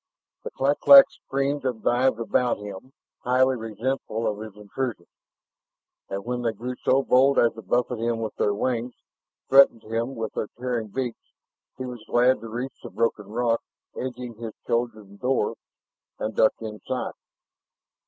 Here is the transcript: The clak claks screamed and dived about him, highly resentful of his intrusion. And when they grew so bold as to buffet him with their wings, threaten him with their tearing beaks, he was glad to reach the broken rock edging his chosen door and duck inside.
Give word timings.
The 0.43 0.49
clak 0.49 0.79
claks 0.79 1.19
screamed 1.23 1.63
and 1.63 1.83
dived 1.83 2.19
about 2.19 2.57
him, 2.57 2.91
highly 3.19 3.55
resentful 3.55 4.25
of 4.25 4.39
his 4.39 4.55
intrusion. 4.59 5.05
And 6.09 6.25
when 6.25 6.41
they 6.41 6.53
grew 6.53 6.73
so 6.83 7.03
bold 7.03 7.37
as 7.37 7.53
to 7.53 7.61
buffet 7.61 7.99
him 7.99 8.17
with 8.19 8.33
their 8.37 8.51
wings, 8.55 8.95
threaten 9.47 9.79
him 9.81 10.15
with 10.15 10.33
their 10.33 10.47
tearing 10.57 10.87
beaks, 10.87 11.21
he 11.77 11.85
was 11.85 12.03
glad 12.07 12.41
to 12.41 12.47
reach 12.49 12.73
the 12.81 12.89
broken 12.89 13.27
rock 13.27 13.61
edging 13.95 14.33
his 14.39 14.55
chosen 14.65 15.17
door 15.17 15.53
and 16.17 16.35
duck 16.35 16.53
inside. 16.61 17.13